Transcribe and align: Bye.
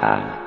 Bye. 0.00 0.43